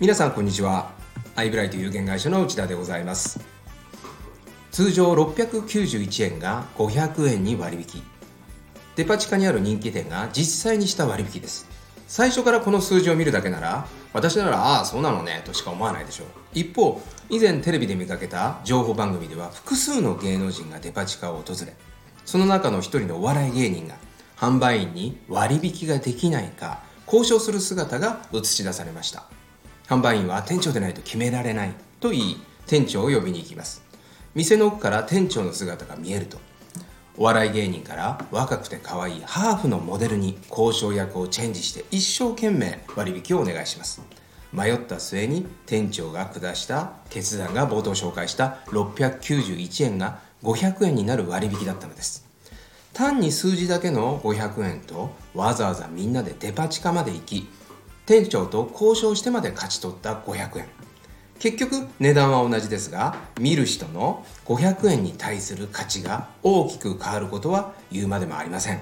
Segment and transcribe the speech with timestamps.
[0.00, 0.92] 皆さんこんにちは。
[1.34, 3.40] アイブライト有限会社の内田でございます。
[4.70, 8.00] 通常691円が500円に割引。
[8.94, 11.66] デパ地下にある人気店が実際にした割引です。
[12.06, 16.26] 最初からこの数字を見るだけなら私ならああそうなのねとしか思わないでしょう。
[16.54, 21.74] 一方以前テレビで見かけた情報番組では複数の芸能人がデパ地下を訪れ
[22.24, 23.96] その中の一人のお笑い芸人が
[24.36, 29.24] 販売員に割引ができないか交渉する姿が映し出されました。
[29.88, 33.82] 販売員は店長でないと決められないと言い店長を呼びに行きます。
[34.34, 36.38] 店の奥から店長の姿が見えると。
[37.16, 44.02] お笑い芸人から若くて可愛いハーフのモデルに交渉役をチェンジして一生懸命割引をお願いします。
[44.52, 52.26] 迷った末に店長が下した決断が冒頭紹介した691円が500円になる割引だったのです。
[52.92, 57.48] 単に数字だけの500円とわざわざみんなでデパ地下まで行き
[58.08, 60.66] 店長と交渉してまで勝ち取った500円。
[61.38, 68.80] 結局値段は同じですが見る人の500円に対する価値が大きく変わることは言うまでもありません。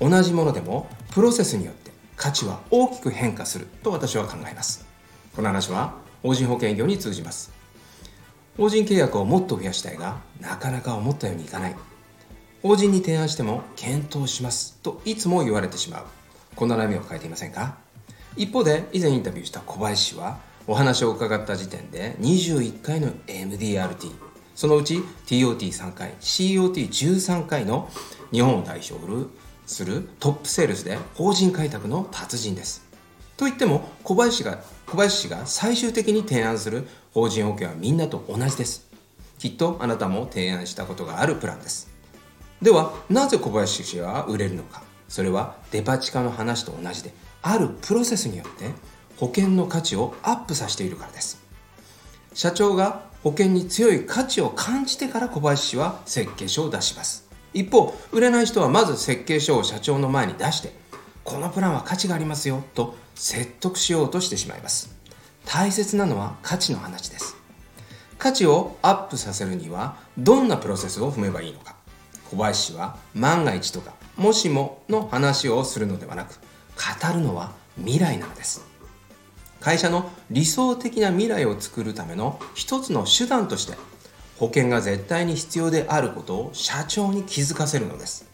[0.00, 4.86] 同じものでもプロセスによって価値は大きく変化すると私は考えます。
[5.36, 7.52] この話は法人保険業に通じます。
[8.56, 11.76] 法人契約をもっと増やしたいがなかなか思ったようにいかない。
[12.62, 16.04] 法人に提案しても検討しますといつも言われてしまう。
[16.56, 17.76] こんな悩みを抱えていませんか？
[18.36, 27.88] 一方で以前インタビューした小林氏はお話を伺った時点で21回の MDRT そのうち TOT3 回 COT13 回の
[28.30, 28.94] 日本を代表
[29.66, 32.86] するトップセールスで法人開拓の達人です。
[33.36, 38.86] と言っても小林が小林氏が最終的に提案する法人保険はみんなと同じです。
[39.38, 41.88] きっとあなたも提案したことがあるプランです。
[42.60, 44.82] ではなぜ小林氏は売れるのか。
[45.10, 48.70] それはデパ地下の話と同じであるプロセスによって
[49.16, 51.42] 保険の価値をアップさせているからです。
[52.32, 57.28] 社長が保険に強い価値を感じてから小林氏は設計書を出します。
[57.52, 60.72] 一方売れない人はまず設計書を社長の前に出して
[61.24, 64.94] このプランは価値がありますよと説得しようとしてしまいます。
[65.44, 67.36] 大切なのは価値の話です。
[68.16, 71.79] 価値をアップさせるにはどんなプロセスを踏めばいいのか。
[72.30, 78.64] 小林氏は万が一とかもしもの話をするのではなく語るのは未来なのです。
[79.60, 83.76] 会社の理想的な未来を作るための一つの手段として
[84.38, 88.26] 保険が絶対に必要であることを社長に気づかせるのです。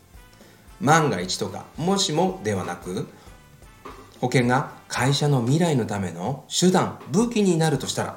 [0.81, 3.09] 万が一とかもしもではなく
[4.21, 8.17] 保険が会社の未来のための手段武器になるとしたら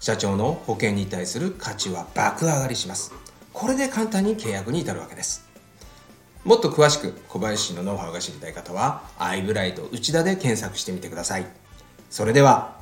[0.00, 3.12] 社長の保険に対する価値は爆上がりします。
[3.58, 5.44] これで簡単に契約に至るわけです。
[6.44, 11.46] もっと詳しく小林氏のノウハウが知りたい方はアイブライト内田で検索してみてください。
[12.08, 12.77] それでは